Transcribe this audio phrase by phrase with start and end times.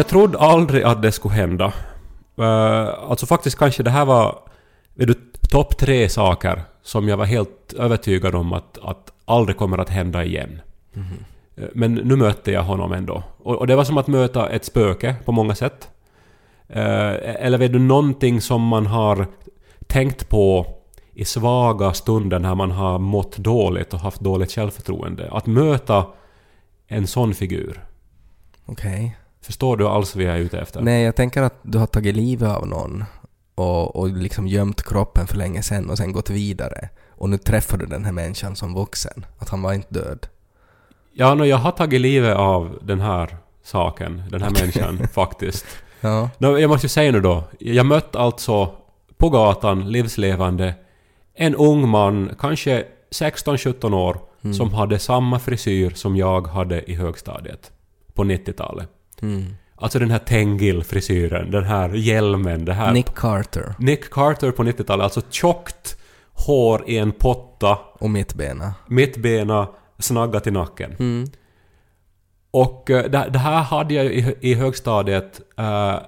[0.00, 1.72] Jag trodde aldrig att det skulle hända.
[2.38, 4.38] Uh, alltså faktiskt kanske det här var
[4.94, 5.14] du,
[5.50, 10.24] topp tre saker som jag var helt övertygad om att, att aldrig kommer att hända
[10.24, 10.60] igen.
[10.94, 11.24] Mm.
[11.74, 13.22] Men nu mötte jag honom ändå.
[13.38, 15.88] Och, och, det var som att möta ett spöke på många sätt.
[16.70, 19.26] Uh, eller vet du, någonting som man har
[19.86, 20.66] tänkt på
[21.12, 25.28] i svaga stunder när man har mått dåligt och haft dåligt självförtroende.
[25.30, 26.06] Att möta
[26.86, 27.84] en sån figur.
[28.66, 28.94] Okej.
[28.94, 29.10] Okay.
[29.42, 30.80] Förstår du alls vad jag är ute efter?
[30.80, 33.04] Nej, jag tänker att du har tagit livet av någon
[33.54, 36.88] och, och liksom gömt kroppen för länge sedan och sen gått vidare.
[37.10, 39.26] Och nu träffar du den här människan som vuxen.
[39.38, 40.26] Att han var inte död.
[41.12, 45.66] Ja, no, jag har tagit livet av den här saken, den här människan, faktiskt.
[46.00, 46.30] Ja.
[46.38, 48.72] No, jag måste ju säga nu då, jag mötte alltså
[49.16, 50.74] på gatan, livslevande,
[51.34, 54.54] en ung man, kanske 16-17 år, mm.
[54.54, 57.72] som hade samma frisyr som jag hade i högstadiet
[58.14, 58.88] på 90-talet.
[59.22, 59.44] Mm.
[59.76, 62.92] Alltså den här Tengil-frisyren, den här hjälmen, det här...
[62.92, 63.74] Nick Carter.
[63.78, 65.96] Nick Carter på 90-talet, alltså tjockt
[66.32, 67.78] hår i en potta.
[67.92, 68.74] Och mittbena.
[68.86, 70.96] Mittbena, snaggat i nacken.
[70.98, 71.30] Mm.
[72.50, 75.98] Och uh, det, det, här hade jag i, i högstadiet, uh,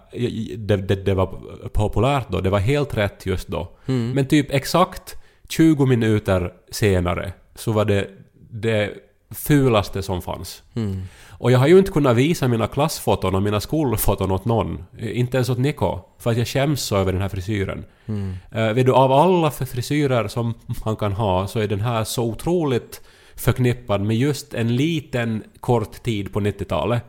[0.56, 3.70] det, det, det, var populärt då, det var helt rätt just då.
[3.86, 4.10] Mm.
[4.10, 5.16] Men typ exakt
[5.48, 8.10] 20 minuter senare så var det
[8.50, 8.90] det
[9.30, 10.62] fulaste som fanns.
[10.74, 11.02] Mm.
[11.42, 14.84] Och jag har ju inte kunnat visa mina klassfoton och mina skolfoton åt någon.
[15.00, 15.98] Inte ens åt Niko.
[16.18, 17.84] För att jag skäms så över den här frisyren.
[18.06, 18.34] Mm.
[18.56, 22.24] Uh, vet du, av alla frisyrer som man kan ha så är den här så
[22.24, 23.00] otroligt
[23.36, 27.02] förknippad med just en liten kort tid på 90-talet.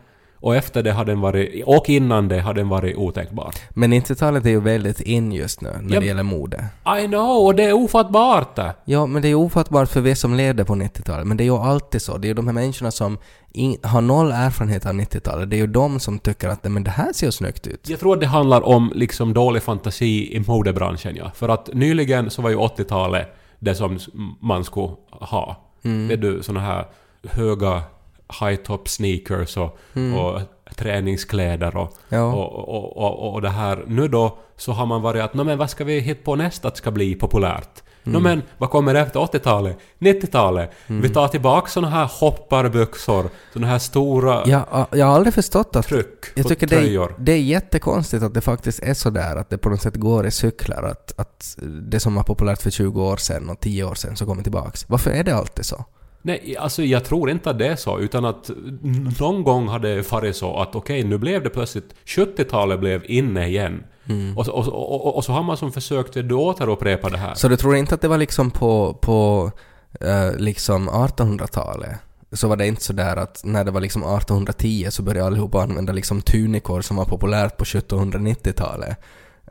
[0.44, 3.52] Och efter det har den varit, och innan det har den varit otänkbar.
[3.70, 6.66] Men 90-talet är ju väldigt in just nu när ja, det gäller mode.
[7.04, 8.60] I know, och det är ofattbart.
[8.86, 11.28] Ja, men det är ofattbart för vi som levde på 90-talet.
[11.28, 12.18] Men det är ju alltid så.
[12.18, 13.18] Det är ju de här människorna som
[13.52, 15.50] in, har noll erfarenhet av 90-talet.
[15.50, 17.90] Det är ju de som tycker att men det här ser ju snyggt ut.
[17.90, 21.32] Jag tror att det handlar om liksom dålig fantasi i modebranschen, ja.
[21.36, 23.28] För att nyligen så var ju 80-talet
[23.60, 24.00] det som
[24.42, 25.58] man skulle ha.
[25.84, 26.08] Mm.
[26.08, 26.86] Vet du, såna här
[27.30, 27.82] höga
[28.28, 30.20] high-top sneakers och, mm.
[30.20, 30.42] och
[30.76, 32.24] träningskläder och, ja.
[32.24, 33.84] och, och, och, och, det här.
[33.88, 36.78] Nu då så har man varit att men vad ska vi hitta på nästa att
[36.78, 37.84] ska bli populärt?
[38.06, 38.24] Mm.
[38.24, 39.78] Men vad kommer efter 80-talet?
[40.00, 40.72] 90-talet?
[40.88, 41.02] Mm.
[41.02, 45.88] Vi tar tillbaka såna här hopparbyxor, såna här stora ja, Jag har aldrig förstått att...
[45.88, 49.50] Tryck jag tycker det är, det är jättekonstigt att det faktiskt är så där att
[49.50, 53.04] det på något sätt går i cyklar, att, att det som var populärt för 20
[53.04, 54.90] år sedan och 10 år sedan så kommer tillbaks.
[54.90, 55.86] Varför är det alltid så?
[56.26, 58.50] Nej, alltså jag tror inte att det är så, utan att
[59.20, 61.96] någon gång har det varit så att okej, okay, nu blev det plötsligt...
[62.06, 63.84] 70-talet blev inne igen.
[64.06, 64.38] Mm.
[64.38, 67.34] Och, och, och, och, så har man som försökt att återupprepa det här.
[67.36, 69.52] Så du tror inte att det var liksom på, på
[70.04, 72.00] uh, liksom 1800-talet?
[72.32, 75.62] Så var det inte så där att när det var liksom 1810 så började allihopa
[75.62, 78.98] använda liksom tunikor som var populärt på 1790-talet.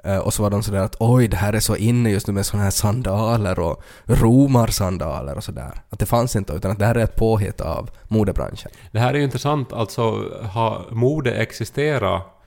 [0.07, 2.33] Uh, och så var de sådär att oj, det här är så inne just nu
[2.33, 5.83] med sådana här sandaler och romarsandaler och sådär.
[5.89, 8.71] Att det fanns inte, utan att det här är ett påhitt av modebranschen.
[8.93, 10.03] Det här är ju intressant, alltså
[10.43, 12.43] har mode existerat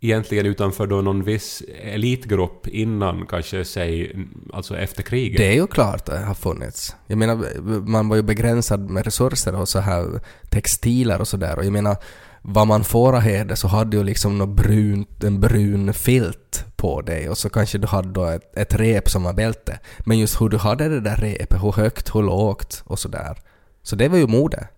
[0.00, 4.16] egentligen utanför då någon viss elitgrupp innan kanske, säg,
[4.52, 5.38] alltså efter kriget?
[5.38, 6.96] Det är ju klart det har funnits.
[7.06, 10.20] Jag menar, man var ju begränsad med resurser och så här
[10.50, 11.96] textiler och sådär och jag menar,
[12.48, 17.02] vad man får av heder så hade ju liksom något brunt, en brun filt på
[17.02, 19.78] dig och så kanske du hade då ett, ett rep som var bälte.
[19.98, 23.36] Men just hur du hade det där repet, hur högt, hur lågt och sådär.
[23.82, 24.68] Så det var ju mode.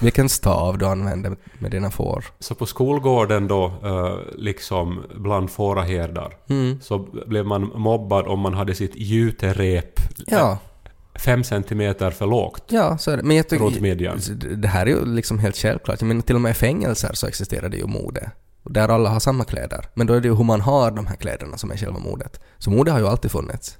[0.00, 2.24] Vilken stav du använde med dina får.
[2.38, 6.80] Så på skolgården då, uh, liksom bland fåraherdar, mm.
[6.80, 10.58] så blev man mobbad om man hade sitt juterep ja.
[11.14, 12.64] Fem centimeter för lågt.
[12.68, 13.22] Ja, så är det.
[13.22, 14.20] Men jag tycker, runt midjan.
[14.56, 16.00] Det här är ju liksom helt självklart.
[16.00, 18.30] Jag menar till och med i fängelser så existerar det ju mode.
[18.64, 19.84] Där alla har samma kläder.
[19.94, 22.40] Men då är det ju hur man har de här kläderna som är själva modet.
[22.58, 23.78] Så mode har ju alltid funnits.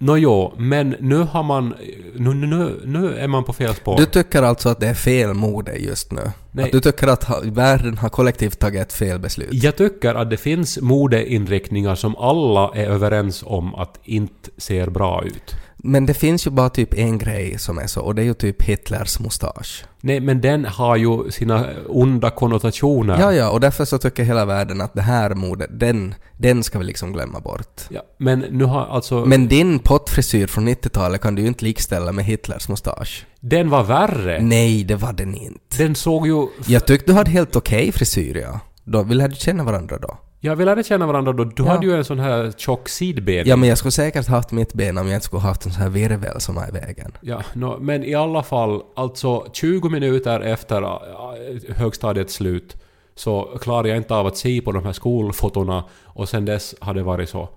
[0.00, 1.74] Nåjo, men nu har man...
[2.14, 3.96] Nu, nu, nu är man på fel spår.
[3.96, 6.30] Du tycker alltså att det är fel mode just nu?
[6.52, 6.64] Nej.
[6.64, 9.48] Att du tycker att världen har kollektivt tagit ett fel beslut?
[9.52, 15.24] Jag tycker att det finns modeinriktningar som alla är överens om att inte ser bra
[15.24, 15.54] ut.
[15.88, 18.34] Men det finns ju bara typ en grej som är så, och det är ju
[18.34, 19.84] typ Hitlers mustasch.
[20.00, 23.20] Nej, men den har ju sina onda konnotationer.
[23.20, 26.78] Ja, ja, och därför så tycker hela världen att det här modet, den, den ska
[26.78, 27.82] vi liksom glömma bort.
[27.90, 29.24] Ja, men nu har alltså...
[29.24, 33.26] Men din pottfrisyr från 90-talet kan du ju inte likställa med Hitlers mustasch.
[33.40, 34.42] Den var värre.
[34.42, 35.76] Nej, det var den inte.
[35.78, 36.46] Den såg ju...
[36.66, 38.60] Jag tyckte du hade helt okej okay frisyr, ja.
[38.84, 40.18] Då, vi lärde känna varandra då.
[40.40, 41.44] Ja, vi lärde känna varandra då.
[41.44, 41.70] Du ja.
[41.70, 43.46] hade ju en sån här tjock sidben.
[43.46, 45.82] Ja, men jag skulle säkert haft mitt ben om jag inte skulle haft en sån
[45.82, 47.12] här virvel som var i vägen.
[47.20, 52.76] Ja, no, men i alla fall, alltså 20 minuter efter äh, högstadiets slut
[53.14, 56.94] så klarar jag inte av att se på de här skolfotona och sen dess har
[56.94, 57.48] det varit så.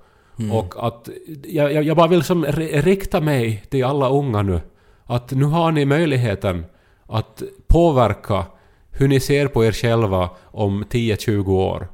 [0.51, 1.09] Och att
[1.43, 4.61] jag, jag, jag bara vill som ri- rikta mig till alla unga nu.
[5.03, 6.65] Att nu har ni möjligheten
[7.07, 8.45] att påverka
[8.91, 11.87] hur ni ser på er själva om 10-20 år.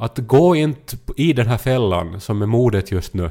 [0.00, 3.30] Att gå inte i den här fällan som är modet just nu.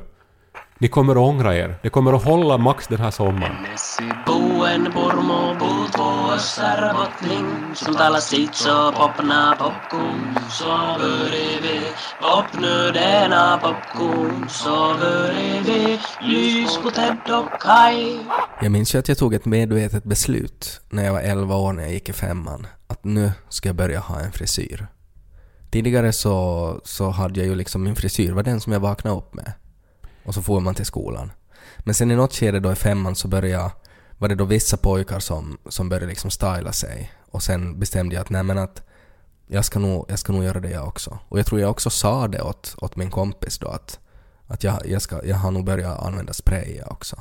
[0.77, 1.75] Ni kommer att ångra er.
[1.83, 3.55] Det kommer att hålla max den här sommaren.
[3.61, 10.65] Messi buen purmo puutuossa botling Som talar sitt så popna popcorn Så
[10.99, 11.81] börjar vi
[12.21, 18.19] popnödena popcorn Så börjar vi lys på Ted och Kai
[18.61, 21.83] Jag minns ju att jag tog ett medvetet beslut när jag var 11 år när
[21.83, 22.67] jag gick i femman.
[22.87, 24.87] Att nu ska jag börja ha en frisyr.
[25.69, 29.33] Tidigare så, så hade jag ju liksom min frisyr var den som jag vaknade upp
[29.33, 29.53] med.
[30.23, 31.31] Och så får man till skolan.
[31.79, 33.71] Men sen i något skede då i femman så började
[34.17, 37.11] var det då vissa pojkar som, som började liksom styla sig.
[37.31, 38.83] Och sen bestämde jag att nej men att
[39.47, 41.19] jag ska nog, jag ska nog göra det jag också.
[41.29, 43.99] Och jag tror jag också sa det åt, åt min kompis då att,
[44.47, 47.15] att jag, jag, ska, jag har nog börjat använda spray jag också.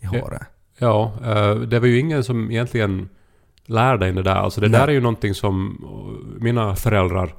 [0.00, 0.42] I håret.
[0.78, 3.08] Ja, eh, det var ju ingen som egentligen
[3.66, 4.34] lär dig det där.
[4.34, 4.80] Alltså det Nej.
[4.80, 5.84] där är ju någonting som
[6.40, 7.34] mina föräldrar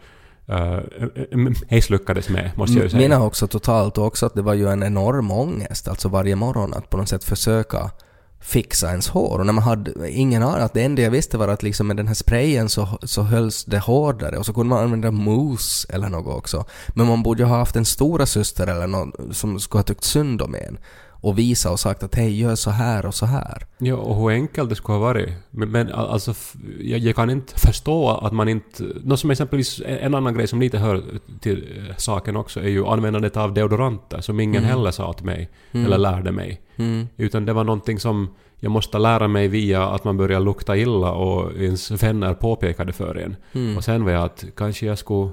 [0.51, 3.01] uh, lyckades med, måste jag ju säga.
[3.01, 6.73] Mina också totalt och också att det var ju en enorm ångest, alltså varje morgon
[6.73, 7.91] att på något sätt försöka
[8.39, 9.39] fixa ens hår.
[9.39, 11.97] Och när man hade ingen aning, att det enda jag visste var att liksom med
[11.97, 16.09] den här sprayen så, så hölls det hårdare och så kunde man använda mousse eller
[16.09, 16.65] något också.
[16.89, 20.03] Men man borde ju ha haft en stora syster eller någon som skulle ha tyckt
[20.03, 20.77] synd om en
[21.21, 23.65] och visa och sagt att hej, gör så här och så här.
[23.77, 25.29] Ja, och hur enkelt det skulle ha varit.
[25.49, 26.33] Men, men alltså,
[26.79, 28.83] jag, jag kan inte förstå att man inte...
[29.03, 31.03] Något som exempelvis, en annan grej som lite hör
[31.39, 35.49] till eh, saken också är ju användandet av deodoranter som ingen heller sa till mig,
[35.71, 36.61] eller lärde mig.
[36.75, 37.07] Mm.
[37.17, 38.27] Utan det var någonting som
[38.59, 43.15] jag måste lära mig via att man börjar lukta illa och ens vänner påpekade för
[43.15, 43.35] en.
[43.53, 43.77] Mm.
[43.77, 45.31] Och sen var jag att kanske jag skulle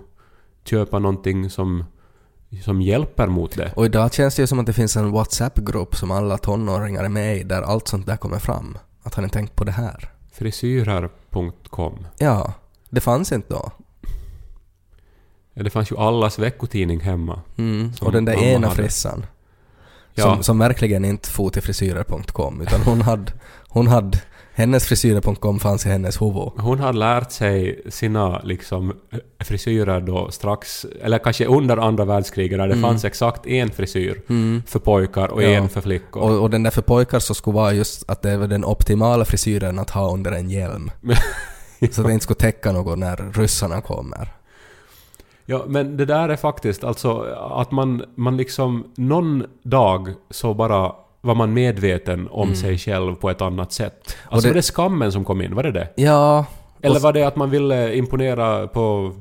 [0.64, 1.84] köpa någonting som,
[2.62, 3.72] som hjälper mot det.
[3.76, 7.08] Och idag känns det ju som att det finns en WhatsApp-grupp som alla tonåringar är
[7.08, 8.78] med i där allt sånt där kommer fram.
[9.02, 10.10] Att har ni tänkt på det här?
[10.32, 12.06] Frisyrer.com.
[12.18, 12.52] Ja,
[12.90, 13.72] det fanns inte då.
[15.54, 17.40] Ja, det fanns ju allas veckotidning hemma.
[17.56, 17.92] Mm.
[18.00, 18.82] Och den där ena hade.
[18.82, 19.26] frissan.
[20.14, 20.24] Ja.
[20.24, 23.32] Som, som verkligen inte for till frisyrer.com utan hon hade,
[23.68, 24.18] hon hade,
[24.56, 26.50] hennes frisyrer.com fanns i hennes huvud.
[26.56, 28.92] Hon hade lärt sig sina liksom
[29.44, 34.20] frisyrer då strax, eller kanske under andra världskriget när det fanns exakt en frisyr
[34.66, 35.52] för pojkar och Mm.
[35.54, 35.60] Ja.
[35.62, 36.22] en för flickor.
[36.22, 39.24] Och, och den där för pojkar så skulle vara just att det var den optimala
[39.24, 40.90] frisyren att ha under en hjälm.
[41.90, 44.28] Så att det inte skulle täcka något när ryssarna kommer.
[45.46, 50.92] Ja, men det där är faktiskt alltså att man, man liksom någon dag så bara
[51.24, 53.94] var man medveten om sig själv på ett annat sätt.
[54.28, 54.42] Alltså Mm.
[54.42, 55.54] det- var det skammen som kom in?
[55.54, 55.88] Var det det?
[55.96, 56.46] Ja,
[56.82, 59.12] Eller var det att man ville imponera på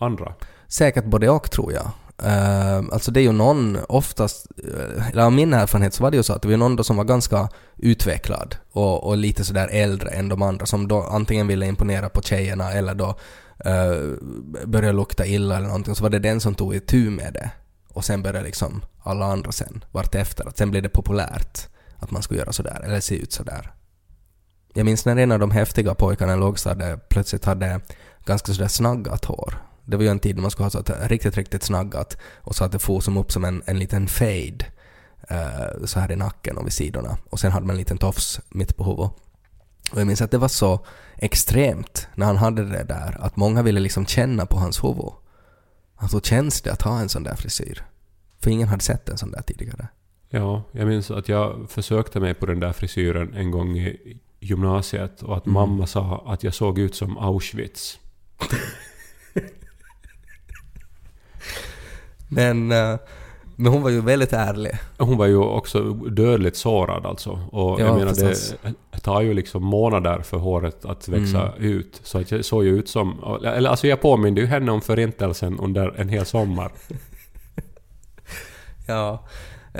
[0.00, 0.32] andra?
[0.68, 1.86] säkert både och tror jag.
[2.24, 6.16] Uh, alltså det är ju någon, oftast, uh, eller av min erfarenhet så var det
[6.16, 9.68] ju så att det var någon då som var ganska utvecklad och, och lite sådär
[9.72, 13.06] äldre än de andra som då antingen ville imponera på tjejerna eller då
[13.66, 14.14] uh,
[14.66, 15.94] började lukta illa eller någonting.
[15.94, 17.50] Så var det den som tog itu med det.
[17.96, 20.48] Och sen började liksom alla andra sen vartefter.
[20.48, 23.72] Att sen blev det populärt att man skulle göra sådär eller se ut sådär.
[24.74, 27.80] Jag minns när en av de häftiga pojkarna i lågstadiet plötsligt hade
[28.24, 29.62] ganska sådär snaggat hår.
[29.84, 32.56] Det var ju en tid när man skulle ha så att riktigt, riktigt snaggat och
[32.56, 34.66] så att det for som upp som en, en liten fade
[35.28, 37.18] eh, så här i nacken och vid sidorna.
[37.30, 39.12] Och sen hade man en liten tofs mitt på huvudet.
[39.92, 40.86] Och jag minns att det var så
[41.16, 45.12] extremt när han hade det där att många ville liksom känna på hans huvud.
[46.00, 47.82] Hur känns det att ha en sån där frisyr?
[48.40, 49.88] För ingen hade sett en sån där tidigare.
[50.28, 55.22] Ja, jag minns att jag försökte mig på den där frisyren en gång i gymnasiet
[55.22, 57.98] och att mamma sa att jag såg ut som Auschwitz.
[62.28, 62.98] Men, eh,
[63.56, 64.72] men hon var ju väldigt ärlig.
[64.98, 67.30] Hon var ju också dödligt sårad alltså.
[67.52, 68.54] Och Ja, jag menar förstås.
[68.90, 72.00] det tar ju liksom månader för håret att växa ut.
[72.02, 73.38] Så att jag såg ju ut som...
[73.44, 76.72] Eller alltså jag påminde ju henne om förintelsen under en hel sommar.
[78.86, 79.24] Ja.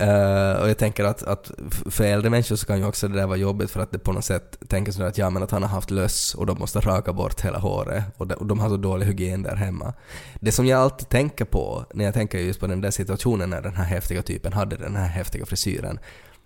[0.03, 1.51] Uh, och jag tänker att, att
[1.91, 4.13] för äldre människor så kan ju också det där vara jobbigt för att det på
[4.13, 6.81] något sätt tänker sådär att ja men att han har haft löss och de måste
[6.81, 9.95] raka bort hela håret och de, och de har så dålig hygien där hemma.
[10.41, 13.63] Det som jag alltid tänker på när jag tänker just på den där situationen när
[13.63, 15.99] den här häftiga typen hade den här häftiga frisyren,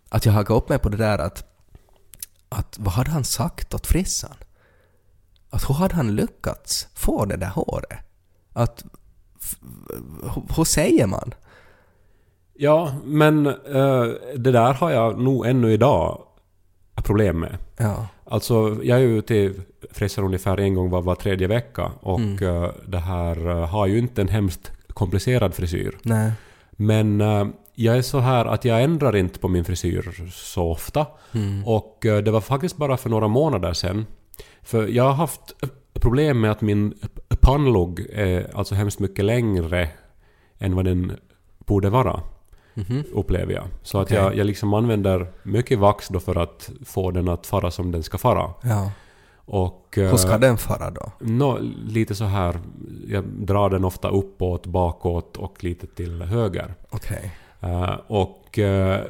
[0.08, 1.44] att jag hakar upp mig på det där att,
[2.48, 4.36] att vad hade han sagt åt frissan?
[5.50, 7.98] Att hur hade han lyckats få det där håret?
[8.52, 8.84] Att,
[10.56, 11.34] hur säger man?
[12.62, 14.04] Ja, men eh,
[14.36, 16.22] det där har jag nog ännu idag
[17.04, 17.58] problem med.
[17.76, 18.06] Ja.
[18.24, 22.64] Alltså, jag är ju till frisör ungefär en gång var, var tredje vecka och Mm.
[22.64, 25.98] eh, det här eh, har ju inte en hemskt komplicerad frisyr.
[26.02, 26.32] Nej.
[26.72, 31.06] Men eh, jag är så här att jag ändrar inte på min frisyr så ofta.
[31.32, 31.66] Mm.
[31.66, 34.06] Och det var faktiskt bara för några månader sedan.
[34.62, 35.40] För jag har haft
[36.00, 36.94] problem med att min
[37.40, 39.88] pannlugg är alltså hemskt mycket längre
[40.58, 41.12] än vad den
[41.58, 42.20] borde vara,
[42.74, 43.04] Mhm.
[43.12, 43.64] upplever jag.
[43.82, 44.16] Så att Okej.
[44.16, 48.02] jag, jag liksom använder mycket vax då för att få den att fara som den
[48.02, 48.50] ska fara.
[48.62, 48.90] Ja.
[49.36, 49.98] Och...
[49.98, 51.12] eh, Hur ska den fara då?
[51.18, 52.60] Nå, lite så här,
[53.08, 56.74] jag drar den ofta uppåt, bakåt och lite till höger.
[56.90, 57.32] Okej.
[57.60, 59.00] Eh, och eh,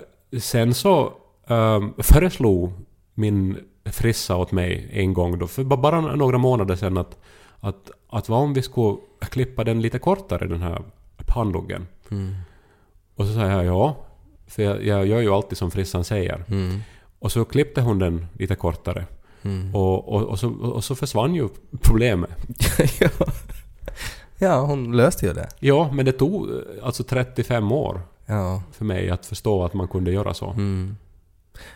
[0.41, 1.13] sen så
[1.47, 2.73] eh, föreslog
[3.15, 7.19] min frissa åt mig en gång då, för ba- bara några månader sedan att,
[7.61, 10.83] att, att vad om vi skulle klippa den lite kortare, den här
[11.27, 11.87] pannluggen?
[12.11, 12.35] Mm.
[13.21, 13.97] Och så sa jag ja,
[14.47, 16.45] för jag, jag gör ju alltid som frissan säger.
[16.49, 16.81] Mm.
[17.19, 19.07] Och så klippte hon den lite kortare.
[19.43, 19.75] Mm.
[19.75, 21.49] Och, och, och, så, och så försvann ju
[21.81, 22.31] problemet.
[23.01, 23.09] ja.
[24.39, 25.49] ja, hon löste ju det.
[25.59, 26.49] Ja, men det tog
[26.83, 28.63] alltså 35 år Ja.
[28.73, 30.51] för mig att förstå att man kunde göra så.
[30.51, 30.97] Mm.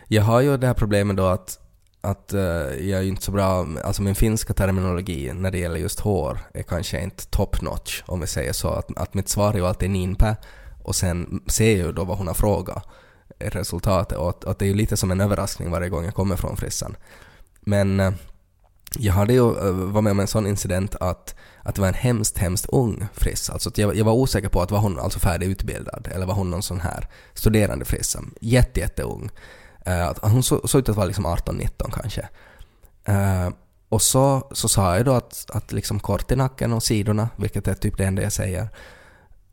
[0.07, 1.59] Jag har ju det här problemet då att,
[2.01, 2.41] att eh,
[2.89, 6.39] jag är ju inte så bra, alltså min finska terminologi när det gäller just hår
[6.53, 8.69] är kanske inte top notch om vi säger så.
[8.69, 10.35] Att, att mitt svar är ju alltid ninpä
[10.85, 12.87] och sen ser jag ju då vad hon har frågat
[13.39, 16.35] resultatet och att, att det är ju lite som en överraskning varje gång jag kommer
[16.35, 16.95] från frissan.
[17.61, 18.11] Men eh,
[18.99, 21.93] jag hade ju eh, varit med om en sån incident att, att det var en
[21.93, 23.53] hemskt, hemskt ung frissa.
[23.53, 26.51] Alltså att jag, jag var osäker på att var hon alltså färdigutbildad eller var hon
[26.51, 28.23] någon sån här studerande frissa.
[28.41, 29.29] Jätte, jätteung.
[29.87, 32.29] Uh, eh, hon hon så- såg ut att vara liksom 18-19 kanske.
[33.09, 33.49] Uh,
[33.89, 37.67] och så, så sa jag då att, att liksom kort i nacken och sidorna, vilket
[37.67, 38.69] är typ det enda jag säger.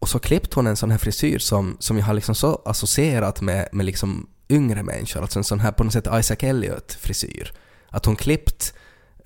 [0.02, 3.40] Och så klippte hon en sån här frisyr som, som jag har liksom så associerat
[3.40, 7.52] med, med liksom yngre människor, alltså en sån här på något sätt Isaac Elliot-frisyr.
[7.88, 8.75] Att hon klippt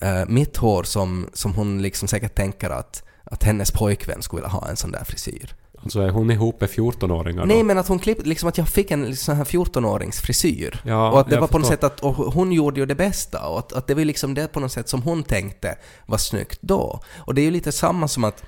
[0.00, 4.58] eh, mitt hår som, som hon liksom säkert tänker att, att hennes pojkvän skulle vilja
[4.58, 5.54] ha en sån där frisyr.
[5.82, 7.46] Alltså är hon ihop med 14-åringar då?
[7.46, 10.80] Nej men att hon klippte, liksom att jag fick en liksom sån här 14-årings frisyr.
[10.84, 12.00] Ja, och att det var på något sätt att
[12.34, 14.88] hon gjorde ju det bästa och att, att det var liksom det på något sätt
[14.88, 17.00] som hon tänkte var snyggt då.
[17.16, 18.42] Och det är ju lite samma som att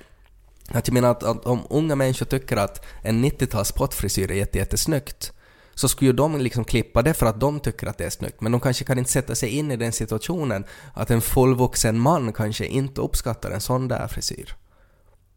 [0.71, 4.57] att jag menar att, att om unga människor tycker att en 90-tals pottfrisyr är jätte,
[4.57, 5.33] jättesnyggt
[5.75, 8.41] så skulle ju de liksom klippa det för att de tycker att det är snyggt.
[8.41, 12.33] Men de kanske kan inte sätta sig in i den situationen att en fullvuxen man
[12.33, 14.55] kanske inte uppskattar en sån där frisyr.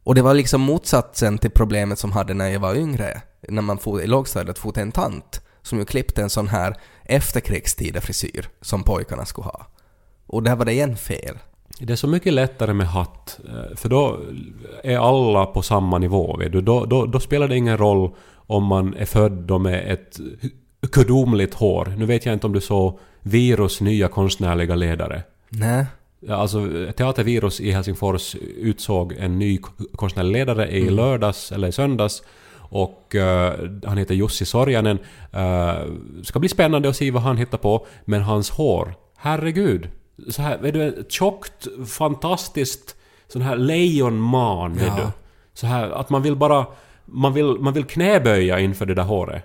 [0.04, 3.78] Och det var liksom motsatsen till problemet som hade när jag var yngre, när man
[3.78, 8.48] for, i lågstadiet for till en tant som ju klippte en sån här efterkrigstida frisyr
[8.60, 9.66] som pojkarna skulle ha.
[10.26, 11.38] Och där var det igen fel.
[11.78, 14.20] Det är så mycket lättare med hatt, eh, för då
[14.84, 16.36] är alla på samma nivå.
[16.36, 16.60] Vet du?
[16.60, 20.20] Då, då, då spelar det ingen roll om man är född med ett
[20.80, 21.94] gudomligt hår.
[21.98, 25.22] Nu vet jag inte om du såg Virus nya konstnärliga ledare.
[25.48, 25.86] Nej.
[26.28, 29.58] Alltså Teatervirus i Helsingfors utsåg en ny
[29.94, 32.22] konstnärlig ledare i lördags eller i söndags.
[32.72, 34.98] Och eh, han heter Jussi Sorjanen.
[35.36, 37.86] Uh, ska bli spännande att se vad han hittar på.
[38.04, 39.88] Men hans hår, herregud.
[40.30, 42.96] Så här, vet du, ett tjockt, fantastiskt
[43.28, 44.74] sån här lejonman.
[44.74, 44.94] Vet Ja.
[44.96, 45.06] du.
[45.54, 46.66] Så här att man vill bara...
[47.04, 49.44] Man vill, man vill knäböja inför det där håret.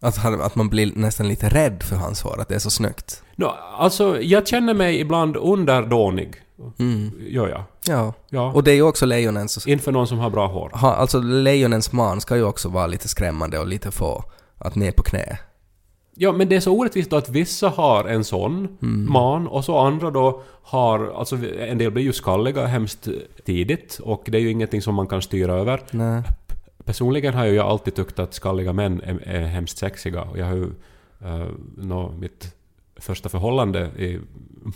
[0.00, 2.70] Att, han, att man blir nästan lite rädd för hans hår, att det är så
[2.70, 3.22] snyggt.
[3.36, 3.44] No,
[3.78, 6.34] alltså, jag känner mig ibland underdånig.
[6.78, 7.10] Mm.
[7.28, 7.62] Gör jag.
[7.86, 8.12] Ja.
[8.30, 8.52] Ja.
[8.52, 9.66] Och det är ju också lejonens...
[9.66, 10.70] Inför någon som har bra hår.
[10.74, 14.24] Ha, alltså lejonens man ska ju också vara lite skrämmande och lite få
[14.58, 15.38] att ner på knä.
[16.16, 18.76] Ja, men det är så orättvist då att vissa har en sån
[19.08, 21.12] man och så andra då har...
[21.14, 23.08] Alltså en del blir ju skalliga hemskt
[23.44, 25.80] tidigt och det är ju ingenting som man kan styra över.
[25.90, 26.22] Nej.
[26.84, 30.54] Personligen har jag alltid tyckt att skalliga män är, är hemskt sexiga och jag har
[30.54, 30.70] ju...
[31.24, 32.54] Uh, nå, mitt
[32.96, 34.20] första förhållande i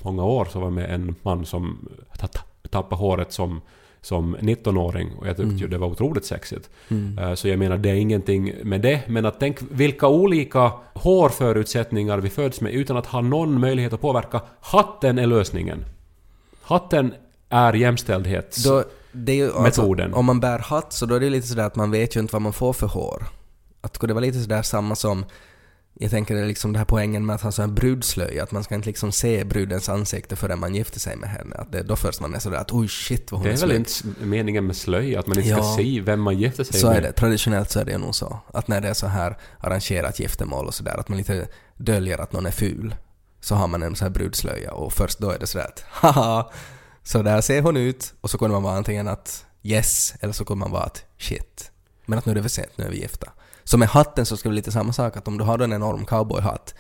[0.03, 3.61] många år så var med en man som ta- ta- tappade håret som,
[4.01, 6.71] som 19-åring och jag tyckte ju det var otroligt sexigt.
[6.89, 7.19] Mm.
[7.19, 9.03] Eh, Så jag menar, det är ingenting med det.
[9.09, 14.01] Men att tänk vilka olika hårförutsättningar vi föds med utan att ha någon möjlighet att
[14.01, 14.41] påverka.
[14.61, 15.85] Hatten är lösningen.
[16.63, 17.15] Hatten
[17.49, 18.65] är jämställdhets...
[18.65, 21.67] Då, det är ju, alltså, om man bär hatt så då är det lite sådär
[21.67, 23.23] att man vet ju inte vad man får för hår.
[23.81, 25.25] Att det vara lite sådär samma som
[26.01, 28.53] jag tänker det är liksom den här poängen med att ha sån här brudslöja, att
[28.53, 31.57] man ska inte liksom se brudens ansikte förrän man gifter sig med henne.
[31.57, 33.67] Att det, då först man är sådär att oj shit vad hon det är, är
[33.67, 33.91] väl inte
[34.21, 35.57] meningen med slöja, att man inte Ja.
[35.57, 36.97] ska se vem man gifter sig Så med.
[36.97, 37.13] är det.
[37.13, 38.39] Traditionellt så är det nog så.
[38.55, 42.33] Att när det är så här arrangerat giftermål och sådär, att man lite döljer att
[42.33, 42.95] någon är ful.
[43.41, 46.51] Så har man en sån här brudslöja och först då är det sådär att haha,
[47.03, 48.15] så där ser hon ut.
[48.21, 51.71] Och så kunde man vara antingen att yes, eller så kunde man vara att shit.
[52.07, 53.33] Men att nu är det för sent, nu är vi gifta.
[53.69, 55.73] Så med hatten så ska det bli lite samma sak, att om du har en
[55.73, 56.75] enorm cowboyhatt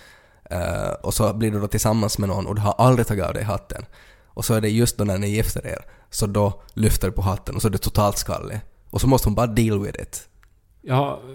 [0.50, 3.34] eh, och så blir du då tillsammans med någon och du har aldrig tagit av
[3.34, 3.86] dig hatten.
[4.26, 7.22] Och så är det just då när ni gifter er, så då lyfter du på
[7.22, 8.60] hatten och så är du totalt skallig.
[8.90, 10.28] Och så måste hon bara deal with it.
[10.82, 11.20] Ja...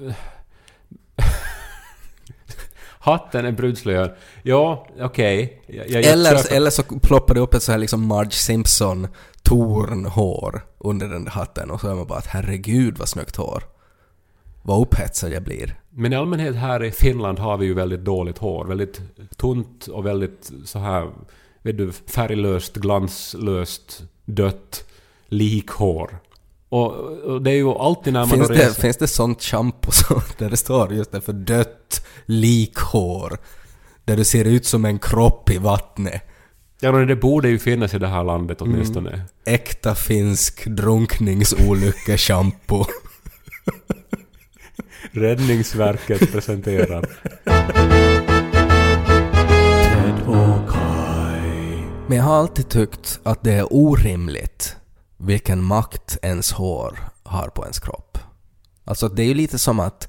[2.99, 4.15] Hatten är brudslöjor.
[4.43, 5.63] Ja, okej.
[5.67, 9.07] Jag Eller, eller så ploppar det upp ett så här liksom Marge Simpson
[9.41, 13.72] tornhår under den där hatten och så är man bara att herregud vad snyggt hår.
[14.63, 15.79] Vad upphetsad jag blir.
[15.89, 18.65] Men i allmänhet här i Finland har vi ju väldigt dåligt hår.
[18.65, 19.01] Väldigt
[19.37, 21.09] tunt och väldigt så här,
[21.61, 24.83] vet du, färglöst, glanslöst, dött
[25.27, 26.17] likhår.
[26.69, 28.81] Och, och det är ju alltid när man Finns det, reser...
[28.81, 33.37] finns det sånt shampoo så, där det står just det för dött likhår?
[34.05, 36.21] Där du ser ut som en kropp i vattnet.
[36.79, 38.73] Ja, men det borde ju finnas i det här landet Mm.
[38.73, 39.21] åtminstone.
[39.45, 42.85] Äkta finsk drunkningsolycka-shampoo.
[45.15, 47.05] Räddningsverket presenterar.
[52.07, 54.75] Men jag har alltid tyckt att det är orimligt
[55.17, 58.17] vilken makt ens hår har på ens kropp.
[58.85, 60.07] Alltså det är ju lite som att,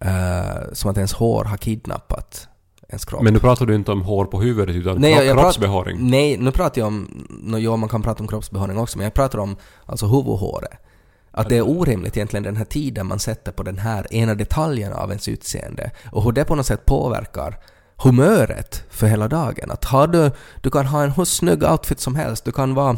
[0.00, 2.48] eh, som att ens hår har kidnappat
[2.88, 3.22] ens kropp.
[3.22, 6.10] Men nu pratar du inte om hår på huvudet utan Nej, jag, kro- jag kroppsbehåring.
[6.10, 7.26] Nej, nu pratar jag om...
[7.42, 10.72] No, ja, man kan prata om kroppsbehåring också, men jag pratar om alltså huvudhåret.
[11.32, 14.92] Att det är orimligt egentligen den här tiden man sätter på den här ena detaljen
[14.92, 17.58] av ens utseende och hur det på något sätt påverkar
[17.96, 19.70] humöret för hela dagen.
[19.70, 22.96] Att har du, du kan ha en hur snygg outfit som helst, du kan vara,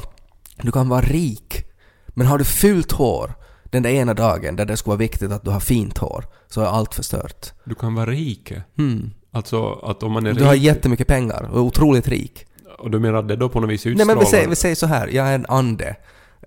[0.63, 1.65] du kan vara rik,
[2.07, 5.45] men har du fult hår den där ena dagen där det skulle vara viktigt att
[5.45, 7.53] du har fint hår, så är allt förstört.
[7.65, 8.53] Du kan vara rik.
[8.77, 9.11] Hmm.
[9.33, 10.63] Alltså att om man är Du har rik...
[10.63, 12.47] jättemycket pengar och är otroligt rik.
[12.79, 14.15] Och du menar att det då på något vis Nej utstrålar...
[14.15, 15.97] men vi säger, vi säger så här, jag är en ande.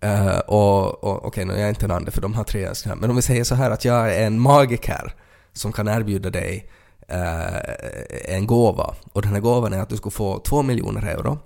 [0.05, 2.95] Uh, och, och okej, nu är jag inte en ande för de har tre önskningar.
[2.95, 5.13] Men om vi säger så här att jag är en magiker
[5.53, 6.69] som kan erbjuda dig
[7.11, 8.95] uh, en gåva.
[9.13, 11.39] Och den här gåvan är att du ska få två miljoner euro.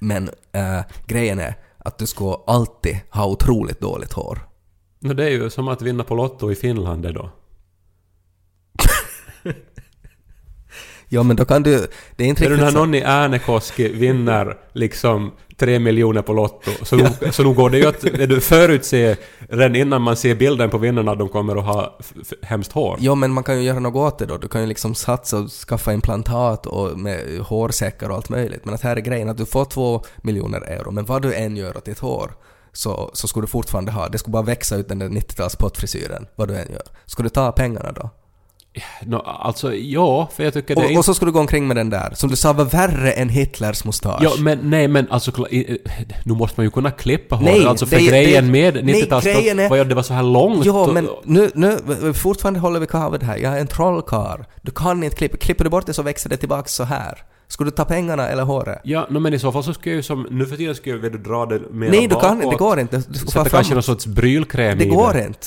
[0.00, 4.38] Men uh, grejen är att du ska alltid ha otroligt dåligt hår.
[4.98, 7.30] Men det är ju som att vinna på Lotto i Finland det då.
[11.12, 11.86] Ja men då kan du...
[12.16, 16.32] Det är inte Är du riktigt när någon i Äänekoski vinner liksom tre miljoner på
[16.32, 19.16] Lotto, så, nog, så nog går det ju att är du förutse
[19.48, 21.98] redan innan man ser bilden på vinnarna att de kommer att ha
[22.42, 22.96] hemskt hår.
[23.00, 24.36] Jo men man kan ju göra något åt det då.
[24.36, 28.64] Du kan ju liksom satsa och skaffa implantat och med hårsäckar och allt möjligt.
[28.64, 31.56] Men att här är grejen att du får två miljoner euro, men vad du än
[31.56, 32.32] gör åt ditt hår
[32.72, 36.26] så, så skulle du fortfarande ha, det skulle bara växa ut den där 90-tals pottfrisyren,
[36.36, 36.86] vad du än gör.
[37.06, 38.10] Ska du ta pengarna då?
[39.06, 40.98] Nå, alltså, ja, för jag tycker det är Och, inte...
[40.98, 43.28] och så ska du gå omkring med den där, som du sa var värre än
[43.28, 44.20] Hitlers mustasch.
[44.22, 45.78] Ja, men nej, men alltså i-
[46.24, 47.54] nu måste man ju kunna klippa håret.
[47.54, 50.02] Nej, alltså för det- grejen det- med nej, 90-tals grejen är- var ju det var
[50.02, 50.64] så här långt.
[50.64, 51.78] Ja, men nu, nu,
[52.14, 52.86] fortfarande håller vi
[53.18, 53.36] det här.
[53.36, 54.40] Jag är en trollkarl.
[54.62, 55.36] Du kan inte klippa.
[55.36, 57.18] Klipper du bort det så växer det tillbaks så här.
[57.48, 58.80] Ska du ta pengarna eller håret?
[58.84, 60.26] Ja, no, men i så fall så skulle jag ju som...
[60.30, 62.34] Nu för tiden skulle jag vilja dra det mer Nej, du kan bakåt.
[62.44, 62.48] inte.
[62.50, 63.02] Det går inte.
[63.08, 65.26] Du ska Sätta kanske någon sorts brylkräm Det i går det.
[65.26, 65.46] inte.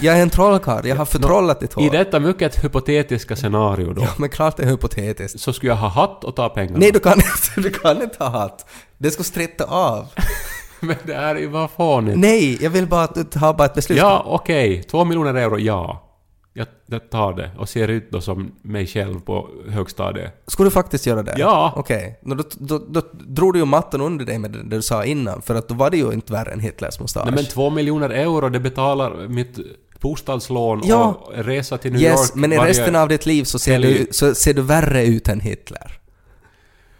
[0.00, 0.86] Jag är en trollkarl.
[0.86, 1.84] Jag har förtrollat ditt hår.
[1.84, 5.40] I detta mycket hypotetiska scenario då, Ja, men klart det är hypotetiskt.
[5.40, 6.78] så skulle jag ha hatt och ta pengarna.
[6.78, 7.26] Nej, du kan inte.
[7.60, 8.66] Du kan inte ha hatt.
[8.98, 10.06] Det ska stritta av.
[10.80, 12.18] Men det här är ju vad fånigt.
[12.18, 13.98] Nej, jag vill bara att du tar bara ett beslut.
[13.98, 14.82] Ja, okej.
[14.82, 16.08] Två miljoner euro, ja.
[16.54, 20.42] Jag, jag tar det och ser ut då som mig själv på högstadiet.
[20.46, 21.34] Ska du faktiskt göra det?
[21.38, 21.72] Ja.
[21.76, 22.18] Okej.
[22.22, 25.42] Nå, Då, då, då drog du ju mattan under dig med det, du sa innan,
[25.42, 27.24] för att då var det ju inte värre än Hitlers mustasch.
[27.24, 29.58] Nej men två miljoner euro, det betalar mitt
[30.00, 31.04] bostadslån Ja.
[31.26, 34.06] och resa till New Yes, York men i resten av ditt liv så ser, du,
[34.10, 35.98] så ser du värre ut än Hitler.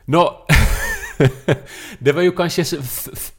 [0.05, 0.47] Nå...
[1.99, 2.65] det var ju kanske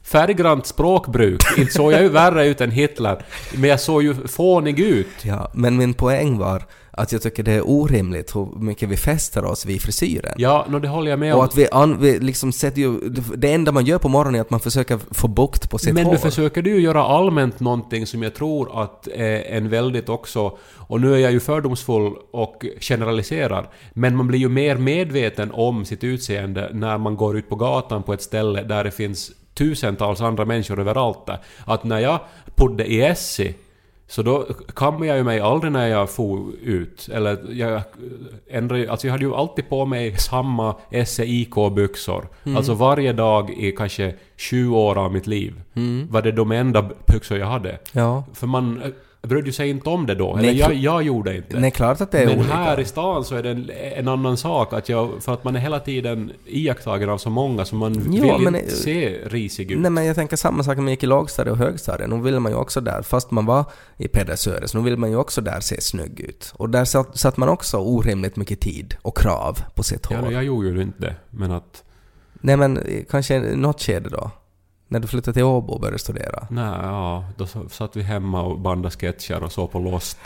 [0.02, 1.42] färggrant språkbruk.
[1.58, 3.24] Inte såg jag ju värre ut än Hitler.
[3.54, 5.08] Men jag såg ju fånig ut.
[5.22, 6.62] Ja, men min poäng var
[6.96, 10.34] att jag tycker det är orimligt hur mycket vi fäster oss vid frisyren.
[10.36, 11.38] Ja, nå det håller jag med om.
[11.38, 12.98] Och att vi, an, vi liksom sätter ju...
[13.36, 16.04] Det enda man gör på morgonen är att man försöker få bukt på sitt Men
[16.04, 16.12] hår.
[16.12, 20.58] nu försöker du ju göra allmänt någonting som jag tror att är en väldigt också...
[20.86, 23.68] Och nu är jag ju fördomsfull och generaliserar.
[23.92, 28.02] Men man blir ju mer medveten om sitt utseende när man går ut på gatan
[28.02, 31.38] på ett ställe där det finns tusentals andra människor överallt där.
[31.64, 32.20] Att när jag
[32.54, 33.54] podde i Essie
[34.06, 37.08] så då kammade jag ju mig aldrig när jag for ut.
[37.12, 37.82] Eller jag
[38.50, 40.74] ändrade ju- Alltså jag hade ju alltid på mig samma
[41.06, 42.28] SEIK-byxor.
[42.56, 45.60] Alltså varje dag i kanske 20 år av mitt liv
[46.10, 47.78] var det de enda byxor jag hade.
[47.92, 48.24] Ja.
[48.32, 48.82] För man...
[49.28, 50.34] brydde sig inte om det då.
[50.36, 51.60] Nej, Eller jag, kl- jag gjorde inte.
[51.60, 52.54] Nej, klart att det är Men olika.
[52.54, 54.72] här i stan så är det en, en annan sak.
[54.72, 58.36] Att jag, för att man är hela tiden iakttagen av så många så man Ja,
[58.36, 59.78] vill men- inte se risig ut.
[59.78, 62.10] Nej men jag tänker samma sak när man gick i lågstadiet och högstadiet.
[62.10, 63.64] Nu ville man ju också där, fast man var
[63.96, 66.52] i Pedersöre, så nu vill man ju också där se snygg ut.
[66.56, 70.22] Och där satt, satt man också orimligt mycket tid och krav på sitt ja, hår.
[70.26, 71.14] no, jag gjorde ju inte det.
[71.30, 71.84] Men att...
[72.40, 74.30] Nej men eh, kanske något skede då?
[74.88, 76.46] När du flyttade till Åbo och började studera?
[76.50, 80.18] Nej, ja, då satt vi hemma och bandade sketcher och såg på Lost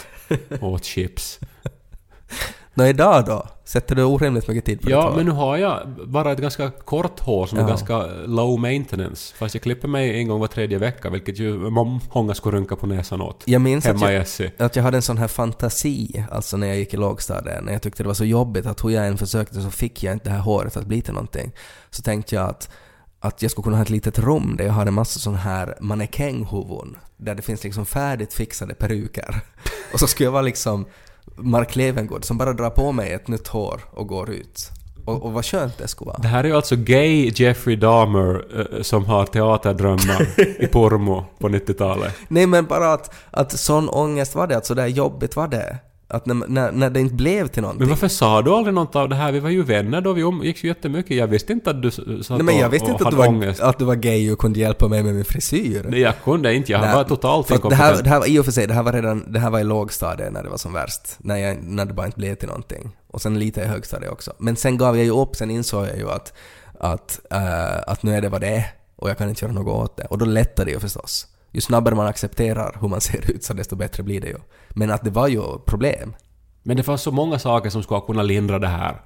[0.60, 1.40] och åt chips.
[2.74, 3.46] Nå idag då?
[3.64, 5.16] Sätter du orimligt mycket tid på Ja, hår?
[5.16, 7.68] men nu har jag bara ett ganska kort hår som är Ja.
[7.68, 9.34] ganska low maintenance.
[9.36, 12.76] Fast jag klipper mig en gång var tredje vecka, vilket ju må- många skulle runka
[12.76, 13.42] på näsan åt.
[13.46, 14.52] Jag minns att Hemma i jag, Essie.
[14.58, 17.82] att jag hade en sån här fantasi, alltså när jag gick i lågstadiet, när jag
[17.82, 20.34] tyckte det var så jobbigt att hur jag än försökte så fick jag inte det
[20.34, 21.52] här håret att bli till någonting.
[21.90, 22.70] Så tänkte jag att,
[23.20, 25.74] att jag skulle kunna ha ett litet rum där jag har en massa sån här
[25.80, 29.40] mannekänghuvuden, där det finns liksom färdigt fixade peruker.
[29.92, 30.86] Och så skulle jag vara liksom
[31.36, 34.70] Mark Levengood som bara drar på mig ett nytt hår och går ut.
[35.04, 36.18] Och, och vad skönt det skulle vara.
[36.18, 41.48] Det här är ju alltså gay Jeffrey Dahmer eh, som har teaterdrömmar i Pormo på
[41.48, 42.14] 90-talet.
[42.28, 45.78] Nej men bara att, att sån ångest var det, att så där jobbigt var det.
[46.10, 47.80] Att när, när, när det inte blev till någonting.
[47.80, 49.32] Men varför sa du aldrig något av det här?
[49.32, 51.16] Vi var ju vänner då, vi umgicks ju jättemycket.
[51.16, 53.28] Jag visste inte att du satt Nej men jag och- visste inte att du, var,
[53.28, 53.60] ångest.
[53.60, 55.86] att du var gay och kunde hjälpa mig med min frisyr.
[55.90, 56.72] Nej, jag kunde inte.
[56.72, 58.04] Jag Nej, var totalt att det här, inkompetent.
[58.04, 59.64] det här var i och för sig, det här var redan, det här var i
[59.64, 61.02] lågstadiet när det var som värst.
[61.18, 62.96] När, jag, när det bara inte blev till någonting.
[63.10, 64.32] Och sen lite i högstadiet också.
[64.38, 66.32] Men sen gav jag ju upp, sen insåg jag ju att,
[66.80, 68.64] att, eh, att nu är det vad det är.
[68.96, 70.04] Och jag kan inte göra något åt det.
[70.04, 71.26] Och då lättar det ju förstås.
[71.52, 74.38] Ju snabbare man accepterar hur man ser ut så desto bättre blir det ju.
[74.68, 76.14] Men att det var ju problem.
[76.62, 79.02] Men det fanns så många saker som skulle kunna lindra det här.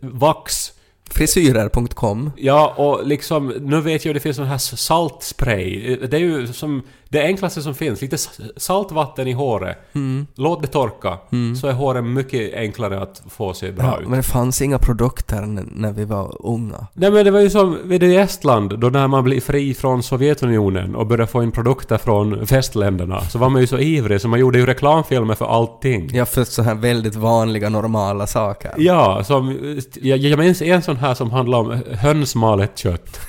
[0.00, 0.72] Vax.
[1.10, 5.96] Frisyrer.com Ja, och liksom, nu vet jag att det finns sån här saltspray.
[5.96, 8.02] Det är ju som det enklaste som finns.
[8.02, 8.16] Lite
[8.56, 9.76] saltvatten i håret.
[9.94, 10.26] Mm.
[10.34, 11.18] Låt det torka.
[11.60, 14.08] Så är håret mycket enklare att få se bra Ja, ut.
[14.08, 15.40] men det fanns inga produkter
[15.76, 16.86] när vi var unga.
[16.94, 20.02] Nej men det var ju som vid i Estland, då när man blev fri från
[20.02, 24.28] Sovjetunionen och började få in produkter från västländerna, så var man ju så ivrig så
[24.28, 26.10] man gjorde ju reklamfilmer för allting.
[26.14, 28.72] Jag för så här väldigt vanliga, normala saker.
[28.76, 29.74] Ja, som...
[30.00, 33.20] Jag, jag minns en sån här som handlar om hönsmalet kött.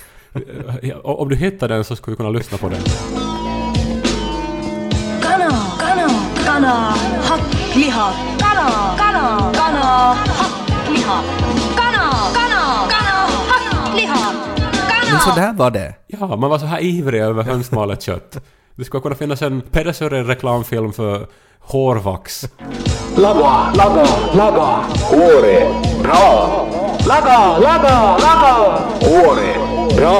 [1.03, 2.79] Om du hittar den så skulle vi kunna lyssna på den.
[5.21, 6.09] kana, kana,
[6.45, 6.73] kana,
[7.23, 9.83] hakkliha, kana, kana, kana,
[10.27, 11.21] hakkliha,
[11.75, 12.03] kana,
[12.33, 14.31] kana, kana, hakkliha,
[15.11, 15.41] Men så kana.
[15.47, 15.93] där var det.
[16.07, 18.37] Ja, man var så här ivrig över hönsmalet kött.
[18.75, 21.27] Det skulle kunna finnas en Pedersöre reklamfilm för
[21.59, 22.49] hårvax.
[23.17, 24.79] Laga, laga, laga,
[25.11, 25.67] ore,
[26.03, 26.67] bra.
[27.07, 27.57] Laga,
[29.01, 29.53] ore,
[29.95, 30.19] bra.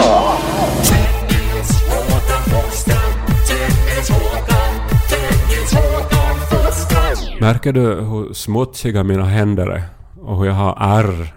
[7.39, 9.84] Märker du hur smutsiga mina händer är?
[10.21, 11.34] Och hur jag har ärr?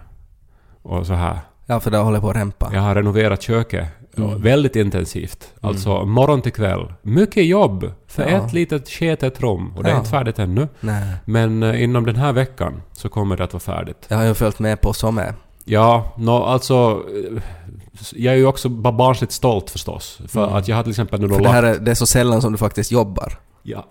[0.82, 1.38] Och så här.
[1.66, 2.70] Ja, för det håller på att rempa.
[2.72, 3.88] Jag har renoverat köket
[4.36, 5.52] väldigt intensivt.
[5.60, 6.92] Alltså morgon till kväll.
[7.02, 8.28] Mycket jobb för Ja.
[8.46, 9.72] ett litet sketet rum.
[9.76, 9.98] Och det är Ja.
[9.98, 10.68] inte färdigt ännu.
[10.80, 11.02] Nej.
[11.24, 14.06] Men eh, inom den här veckan så kommer det att vara färdigt.
[14.08, 15.34] Jag har ju följt med på som är.
[15.64, 17.02] Ja, nå alltså...
[17.36, 17.42] eh,
[18.12, 20.20] Jag är ju också bara barnsligt stolt förstås.
[20.28, 20.56] För Mm.
[20.56, 22.42] att jag har till exempel nu då För det här är, det är så sällan
[22.42, 23.38] som du faktiskt jobbar.
[23.62, 23.84] Ja.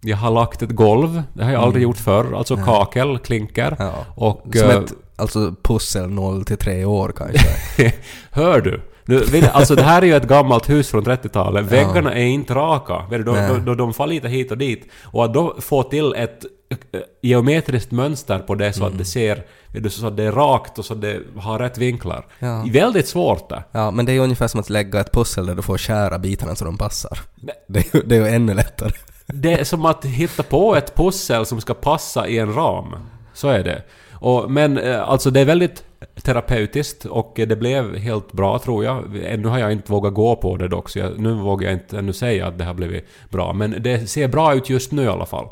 [0.00, 1.22] Jag har lagt ett golv.
[1.34, 2.34] Det har jag aldrig gjort förr.
[2.36, 3.76] Alltså kakel, klinker.
[3.78, 3.92] Ja.
[4.14, 4.42] Och...
[4.54, 7.92] Som eh, ett alltså pussel 0 till 3 år kanske.
[8.30, 8.80] Hör du?
[9.06, 11.64] Nu, alltså det här är ju ett gammalt hus från 30-talet.
[11.64, 13.02] Väggarna är inte raka.
[13.10, 14.88] De, de, de, de far lite hit och dit.
[15.04, 16.44] Och att då få till ett
[16.92, 18.92] eh, geometriskt mönster på det så Mm.
[18.92, 19.44] att det ser...
[19.90, 22.26] Så att det är rakt och så att det har rätt vinklar.
[22.38, 22.64] Ja.
[22.72, 23.64] Väldigt svårt det.
[23.72, 26.54] Ja, men det är ungefär som att lägga ett pussel där du får skära bitarna
[26.54, 27.18] så de passar.
[27.34, 27.54] Nej.
[27.68, 28.90] Det är ju, det är ju ännu lättare.
[29.26, 32.96] Det är som att hitta på ett pussel som ska passa i en ram.
[33.34, 33.82] Så är det.
[34.12, 35.84] Och, men eh, alltså det är väldigt
[36.22, 39.04] terapeutiskt och det blev helt bra tror jag.
[39.24, 41.98] Ännu har jag inte vågat gå på det dock, så jag, nu vågar jag inte
[41.98, 43.52] ännu säga att det har blivit bra.
[43.52, 45.48] Men det ser bra ut just nu i alla fall.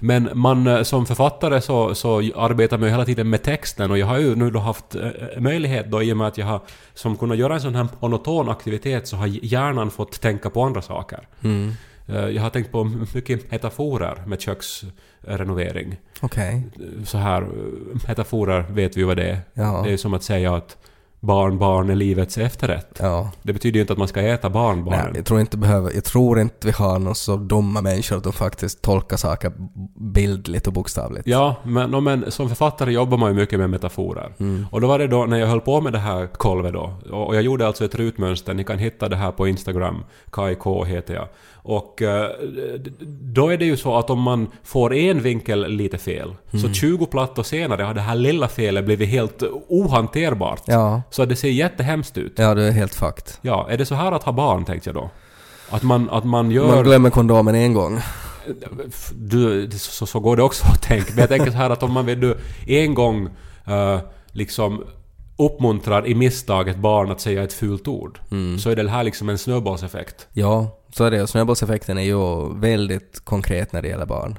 [0.00, 3.98] Men man eh, som författare så, så arbetar man ju hela tiden med texten och
[3.98, 5.02] jag har ju nu då haft eh,
[5.38, 6.60] möjlighet då i och med att jag har
[6.94, 10.82] som kunnat göra en sån här monoton aktivitet så har hjärnan fått tänka på andra
[10.82, 11.28] saker.
[11.44, 11.74] Eh,
[12.06, 15.96] Jag har tänkt på mycket metaforer med köksrenovering.
[16.20, 16.62] Okej.
[17.04, 17.48] Så här, eh,
[18.08, 19.40] metaforer vet vi ju vad det är.
[19.54, 19.82] Ja.
[19.86, 20.76] Det är som att säga att
[21.26, 22.98] barnbarn är livets efterrätt.
[23.00, 23.30] Ja.
[23.42, 25.04] Det betyder ju inte att man ska äta barnbarnen.
[25.04, 28.24] Nej, jag tror inte behöver, jag tror inte vi har några så dumma människor att
[28.24, 29.52] de faktiskt tolkar saker
[29.96, 31.26] bildligt och bokstavligt.
[31.26, 34.34] Ja, men, no, men som författare jobbar man ju mycket med metaforer.
[34.70, 37.34] Och då var det då när jag höll på med det här kolvet då, och
[37.34, 40.04] och jag gjorde alltså ett rutmönster, ni kan hitta det här på Instagram,
[40.36, 41.28] KIK heter jag.
[41.52, 42.30] Och eh,
[43.20, 47.06] då är det ju så att om man får en vinkel lite fel, så 20
[47.06, 50.62] plattor senare har det här lilla felet blivit helt ohanterbart.
[50.66, 52.32] Ja, Så det ser jättehemskt ut.
[52.36, 53.38] ja det är helt fakt.
[53.42, 55.10] Ja, är det så här att ha barn tänkte jag då?
[55.70, 56.66] Att man, att man gör...
[56.66, 58.00] Man glömmer kondomen en gång.
[59.14, 61.10] du, så, så går det också att tänka.
[61.10, 63.28] Men jag tänker så här att om man vill du en gång
[63.66, 64.84] eh, liksom
[65.36, 68.18] uppmuntrar i misstag ett barn att säga ett fult ord,
[68.58, 70.28] så är det här liksom en snöbollseffekt.
[70.32, 71.22] Ja, så är det.
[71.22, 74.38] Och snöbollseffekten är ju väldigt konkret när det gäller barn.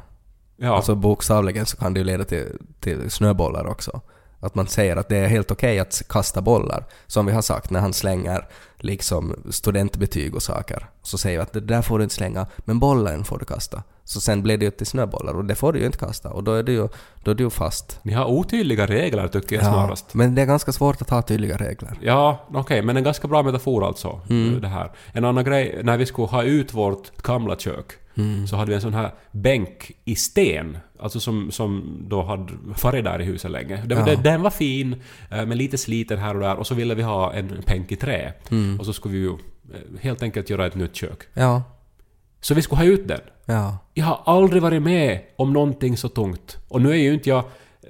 [0.57, 2.45] Ja, Alltså bokstavligen så kan det ju leda till,
[2.79, 4.01] till snöbollar också.
[4.39, 6.85] Att man säger att det är helt okej att kasta bollar.
[7.07, 10.89] Som vi har sagt när han slänger liksom studentbetyg och saker.
[11.01, 13.83] Så säger vi att det där får du inte slänga, men bollen får du kasta.
[14.03, 16.29] Så sen blir det ju till snöbollar och det får du ju inte kasta.
[16.29, 16.87] Och då är det ju,
[17.23, 17.99] då är ju fast.
[18.03, 20.13] ni har otydliga regler tycker jag snarast.
[20.13, 21.97] men det är ganska svårt att ha tydliga regler.
[22.01, 24.21] Ja, okej, men en ganska bra metafor alltså.
[24.61, 24.91] Det här.
[25.11, 27.85] En annan grej, när vi skulle ha ut vårt gamla kök
[28.49, 30.77] så hade vi en sån här bänk i sten.
[30.99, 33.83] Alltså som, som då hade varit där i huset länge.
[33.85, 34.05] Den, Ja.
[34.05, 34.93] den, den var fin,
[35.31, 36.55] eh, men lite sliten här och där.
[36.55, 38.33] Och så ville vi ha en bänk i trä.
[38.79, 39.35] Och så skulle vi ju eh,
[40.01, 41.19] helt enkelt göra ett nytt kök.
[41.33, 41.63] Ja,
[42.41, 43.21] Så vi skulle ha ut den.
[43.45, 43.77] ja.
[43.93, 46.57] Jag har aldrig varit med om någonting så tungt.
[46.67, 47.43] Och nu är ju inte jag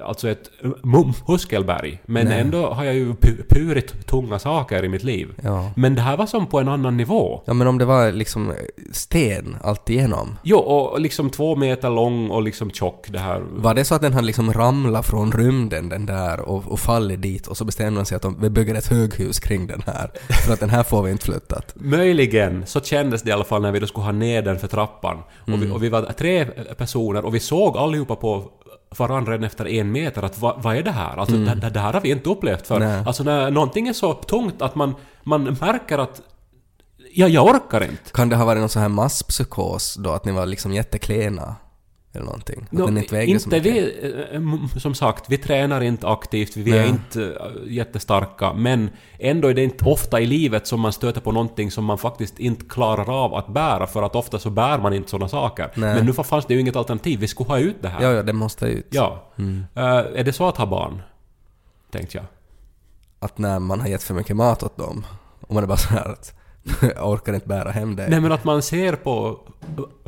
[0.03, 0.51] alltså ett
[0.83, 2.39] mu- muskelberg, men Nej.
[2.41, 5.27] ändå har jag ju pu- purit tunga saker i mitt liv.
[5.43, 5.71] Ja.
[5.75, 7.41] Men det här var som på en annan nivå.
[7.45, 8.53] Ja men om det var liksom
[8.91, 10.35] sten alltigenom.
[10.43, 13.43] Jo, och liksom två meter lång och liksom tjock det här.
[13.55, 17.21] Var det så att den hade liksom ramlat från rymden den där och, och fallit
[17.21, 20.11] dit och så bestämde de sig att de, vi bygger ett höghus kring den här.
[20.45, 21.73] För att den här får vi inte flyttat.
[21.75, 24.67] Möjligen så kändes det i alla fall när vi då skulle ha ner den för
[24.67, 25.17] trappan.
[25.41, 25.59] Och, Mm.
[25.61, 26.45] vi, och vi var tre
[26.77, 28.51] personer och vi såg allihopa på
[28.99, 31.17] varandra efter en meter att vad, vad är det här?
[31.17, 32.75] Alltså det, det, det här har vi inte upplevt förr.
[32.75, 32.89] Mm.
[32.89, 33.03] Nej.
[33.05, 36.21] Alltså när någonting är så tungt att man, man märker att
[37.13, 38.11] ja, jag orkar inte.
[38.11, 41.55] Kan det ha varit någon sån här masspsykos då att ni var liksom jätteklena?
[42.15, 42.67] Eller någonting?
[42.69, 43.93] Den inte inte vi,
[44.31, 46.89] eh, som sagt, vi tränar inte aktivt, vi är Nej.
[46.89, 51.31] inte eh, jättestarka, men ändå är det inte ofta i livet som man stöter på
[51.31, 54.93] någonting som man faktiskt inte klarar av att bära, för att ofta så bär man
[54.93, 55.71] inte sådana saker.
[55.75, 55.95] Nej.
[55.95, 58.03] Men nu fanns det ju inget alternativ, vi skulle ha ut det här.
[58.03, 58.87] Ja, ja, det måste ut.
[58.89, 59.23] Ja.
[59.37, 61.01] Eh, är det så att ha barn?
[61.91, 62.25] Tänkte jag.
[63.19, 65.05] Att när man har gett för mycket mat åt dem,
[65.41, 66.33] och man är bara så här att
[66.95, 68.07] jag orkar inte bära hem det.
[68.07, 69.39] Nej men att man ser på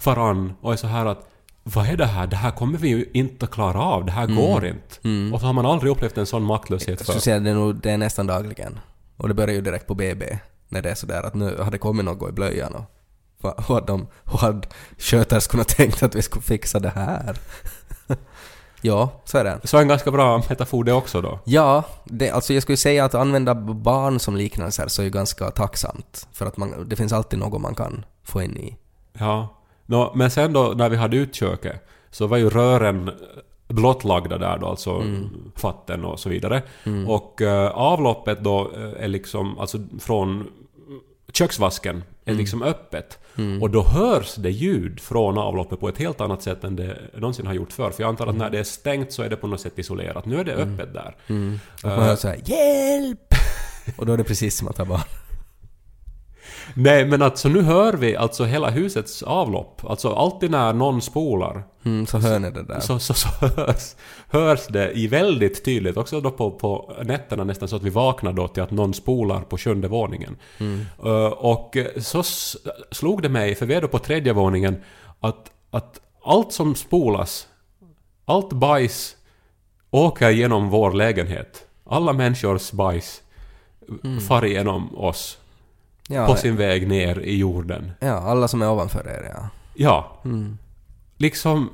[0.04, 1.30] varann och är så här att
[1.73, 2.27] vad är det här?
[2.27, 4.06] Det här kommer vi ju inte klara av.
[4.06, 4.36] Det här Mm.
[4.36, 5.34] går inte.
[5.36, 7.21] Och så har man aldrig upplevt en sån maktlöshet Jag skulle för.
[7.21, 8.80] säga det är, nog, det är nästan dagligen.
[9.17, 10.39] Och det börjar ju direkt på BB.
[10.69, 12.84] När det är sådär att nu har det kommit något i blöjan och
[13.67, 17.38] vad de, hade sköterskorna tänkt att vi skulle fixa det här?
[18.82, 19.60] ja, så är det.
[19.63, 21.39] Så en ganska bra metafor det också då.
[21.45, 25.12] Ja, det, alltså jag skulle säga att använda barn som liknelse här så är ju
[25.12, 26.27] ganska tacksamt.
[26.34, 28.77] För att man, det finns alltid något man kan få in i.
[29.13, 29.53] Ja.
[29.89, 33.12] Nå, men sen då när vi hade ut köket så var ju rören
[33.67, 35.04] blottlagda där då, alltså
[35.56, 36.62] fatten och så vidare.
[37.08, 40.47] Och eh, avloppet då eh, är liksom, alltså från
[41.34, 43.19] köksvasken är liksom öppet.
[43.62, 47.47] Och då hörs det ljud från avloppet på ett helt annat sätt än det någonsin
[47.47, 47.91] har gjort förr.
[47.91, 50.26] För jag antar att när det är stängt så är det på något sätt isolerat.
[50.26, 51.15] Nu är det öppet där.
[51.84, 53.34] Och man hör såhär ”Hjälp!”
[53.97, 55.27] Och då är det precis som att ha barn.
[56.73, 59.82] Nej men alltså nu hör vi alltså hela husets avlopp.
[59.89, 62.80] Alltså alltid när någon spolar Mm, så hör ni det där.
[62.80, 63.95] så, så, så hörs,
[64.30, 68.34] hörs det i väldigt tydligt, också då på, på nätterna nästan så att vi vaknar
[68.34, 70.38] då till att någon spolar på sjunde våningen.
[71.06, 72.23] Uh, och så
[72.91, 74.84] slog det mig, för vi är då på tredje våningen,
[75.19, 77.47] att, att allt som spolas,
[78.25, 79.15] allt bajs
[79.91, 81.65] åker genom vår lägenhet.
[81.86, 83.21] Alla människors bajs
[84.27, 85.38] far igenom oss
[86.08, 87.91] Ja, på sin väg ner i jorden.
[88.00, 89.50] ja, alla som är ovanför er ja.
[89.74, 90.22] Ja.
[91.17, 91.70] Liksom...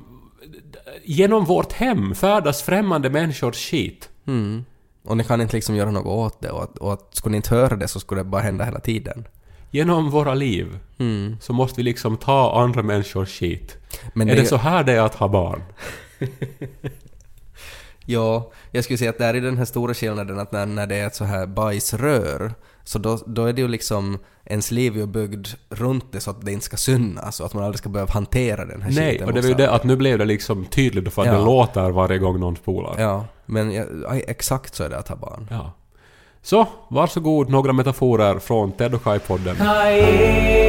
[1.04, 4.08] Genom vårt hem färdas främmande människors skit.
[4.26, 4.64] Mm.
[5.04, 7.36] Och ni kan inte liksom göra något åt det och att, och att skulle ni
[7.36, 9.24] inte höra det så skulle det bara hända hela tiden.
[9.70, 11.36] Genom våra liv Mm.
[11.40, 13.76] så måste vi liksom ta andra människors skit.
[14.14, 15.62] Men är det- det så här det är att ha barn?
[18.06, 20.96] Ja, jag skulle säga att det är den här stora skillnaden att när, när det
[20.96, 24.98] är ett så här bajsrör så då, då är det ju liksom ens liv är
[25.00, 27.88] ju byggd runt det så att det inte ska synas och att man aldrig ska
[27.88, 29.28] behöva hantera den här Nej, skiten.
[29.28, 31.34] och det var ju det att nu blev det liksom tydligt för att Ja.
[31.34, 32.94] det låter varje gång någon spolar.
[33.00, 33.84] Ja, men ja,
[34.26, 35.46] exakt så är det att ha barn.
[35.50, 35.72] Ja.
[36.42, 39.54] Så, varsågod några metaforer från Ted och Kai-podden.
[39.56, 40.63] Kai-Erik,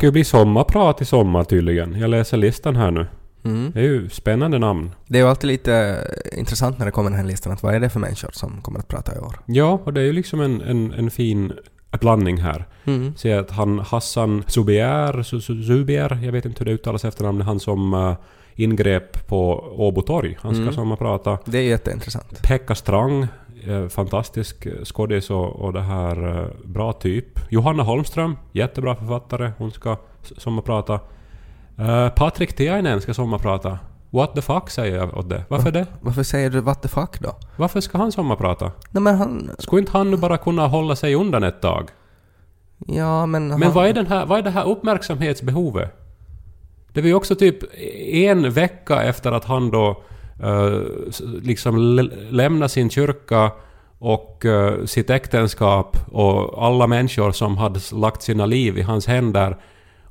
[0.00, 1.98] ska ju bli sommarprat i sommar tydligen.
[2.00, 3.06] Jag läser listan här nu.
[3.44, 3.70] Mm.
[3.74, 4.90] Det är ju spännande namn.
[5.06, 5.96] Det är ju alltid lite
[6.36, 8.78] intressant när det kommer den här listan, att vad är det för människor som kommer
[8.78, 9.36] att prata i år?
[9.46, 11.52] Ja, och det är ju liksom en, en, en fin
[12.00, 12.66] blandning här.
[12.84, 13.14] Mm.
[13.16, 17.94] Ser att han Hassan Zu- Zubier, jag vet inte hur det uttalas efternamnet, han som
[17.94, 18.14] uh,
[18.54, 20.38] ingrep på Åbo torg.
[20.40, 20.74] Han ska Mm.
[20.74, 21.38] sommarprata.
[21.44, 22.42] Det är jätteintressant.
[22.42, 23.26] Pekka Strang,
[23.88, 27.26] fantastisk eh, skådis och, och det här eh, bra typ.
[27.48, 29.96] Johanna Holmström, jättebra författare, hon ska
[30.36, 31.00] sommarprata.
[31.80, 33.78] Uh, Patrik Tiainen ska sommarprata.
[34.10, 35.44] What the fuck säger jag åt det.
[35.48, 35.86] Varför det?
[36.00, 37.36] Varför säger du what the fuck då?
[37.56, 38.72] Varför ska han sommarprata?
[38.90, 39.50] Nej men han...
[39.58, 41.88] Skulle inte han nu bara kunna hålla sig undan ett tag?
[42.86, 43.48] Ja men...
[43.48, 45.96] Men han, vad är, den här, vad är det här uppmärksamhetsbehovet?
[46.92, 47.58] Det var ju också typ
[48.12, 50.02] en vecka efter att han då
[51.42, 53.52] liksom lä- lämnade sin kyrka
[53.98, 59.56] och eh, sitt äktenskap och alla människor som hade lagt sina liv i hans händer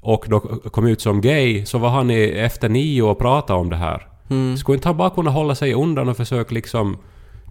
[0.02, 3.70] och då kom ut som gay, så var han i, efter nio och pratade om
[3.70, 4.08] det här.
[4.30, 4.58] Mm.
[4.58, 6.98] Skulle inte han bara kunna hålla sig undan och försöka liksom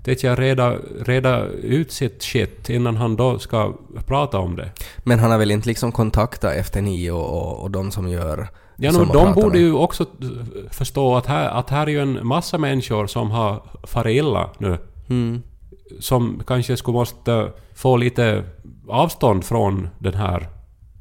[0.04, 3.74] det jag reda, reda ut sitt shit innan han då ska
[4.06, 4.72] prata om det?
[4.98, 8.48] Men han har väl inte liksom kontaktat efter nio och, och, de som gör
[8.80, 10.06] Ja, no, de borde ju också
[10.70, 14.78] förstå att här, att här är ju en massa människor som har farit illa nu.
[15.08, 15.42] Mm.
[16.00, 18.44] Som kanske skulle måste få lite
[18.88, 20.48] avstånd från den här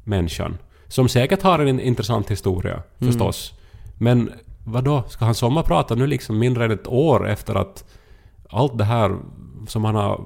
[0.04, 0.58] människan.
[0.88, 3.52] Som säkert har en intressant historia, förstås.
[3.98, 4.32] Men
[4.64, 7.84] vad då Ska han sommarprata nu liksom mindre än ett år efter att
[8.50, 9.16] allt det här
[9.68, 10.24] som han har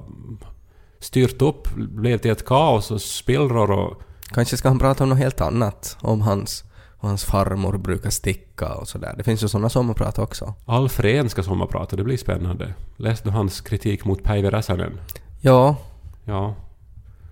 [0.99, 4.01] styrt upp blev till ett kaos och spillror och
[4.33, 5.97] Kanske ska han prata om något helt annat?
[6.01, 6.63] Om hans,
[6.97, 9.13] om hans farmor brukar sticka och sådär.
[9.17, 10.53] Det finns ju sådana sommarprat också.
[10.65, 12.73] Alfred ska sommarprata, det blir spännande.
[12.97, 14.99] Läste du hans kritik mot Päivi Räsänen?
[15.41, 15.75] Ja,
[16.25, 16.55] Ja.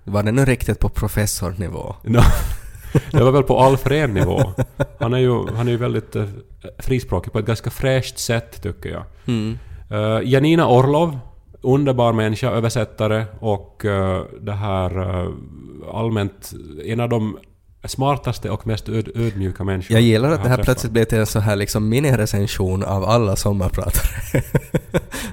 [0.04, 1.95] var det nu riktigt på professornivå?
[2.04, 2.19] No.
[3.12, 4.54] Det var väl på Alfred-nivå.
[4.99, 6.25] Han är ju, han är ju väldigt uh,
[6.80, 9.04] frispråkig på ett ganska fräscht sätt, tycker jag.
[9.25, 9.60] Mm.
[9.91, 11.19] Uh, Janina Orlov,
[11.62, 15.34] underbar människa, översättare och uh, det här uh,
[15.93, 16.51] allmänt
[16.86, 17.38] en av de
[17.84, 20.65] smartaste och mest öd, ödmjuka människor Jag gillar att det här träffat.
[20.65, 24.43] plötsligt blev till en så här liksom mini-recension av alla sommarpratare.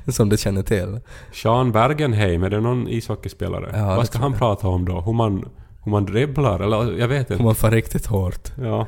[0.13, 1.01] som du känner till.
[1.33, 3.71] Sean Bergenheim, är det någon ishockeyspelare?
[3.73, 4.39] Ja, Vad ska han jag.
[4.39, 5.01] prata om då?
[5.01, 5.49] Hur man,
[5.85, 6.61] hur man dribblar?
[6.61, 7.37] Eller jag vet inte.
[7.37, 8.53] Om man får riktigt hårt.
[8.63, 8.87] Ja.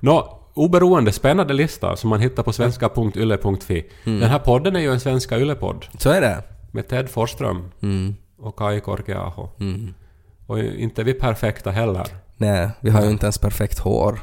[0.00, 3.86] Nå, oberoende, spännande lista som man hittar på svenska.yle.fi.
[4.04, 4.20] Mm.
[4.20, 5.86] Den här podden är ju en svenska yle-podd.
[5.98, 6.42] Så är det.
[6.72, 8.14] Med Ted Forsström Mm.
[8.38, 9.48] och Kai Korkeaho.
[9.60, 9.94] Mm.
[10.46, 12.06] Och inte är vi perfekta heller.
[12.36, 14.20] Nej, vi har ju inte ens perfekt hår.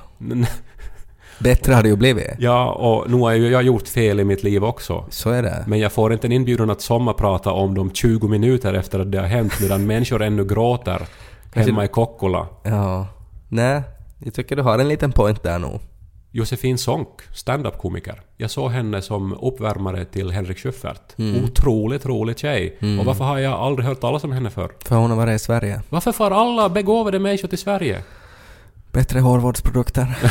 [1.39, 2.27] Bättre hade ju blivit.
[2.39, 5.05] Ja, och nu har ju jag gjort fel i mitt liv också.
[5.09, 5.63] Så är det.
[5.67, 9.17] Men jag får inte en inbjudan att sommarprata om dem 20 minuter efter att det
[9.17, 11.01] har hänt medan människor ännu gråter
[11.53, 12.47] hemma i Kokkola.
[12.63, 13.07] Ja.
[13.49, 13.81] Nej,
[14.19, 15.79] jag tycker du har en liten point där nog.
[16.37, 18.21] Josefin Sonck, stand-up-komiker.
[18.37, 21.19] Jag såg henne som uppvärmare till Henrik Schyffert.
[21.19, 21.43] Mm.
[21.43, 22.77] Otroligt rolig tjej.
[22.99, 24.71] Och varför har jag aldrig hört talas om henne för?
[24.85, 25.81] För hon har varit i Sverige.
[25.89, 28.03] Varför får alla begåvade människor till Sverige?
[28.91, 30.17] Bättre hårvårdsprodukter.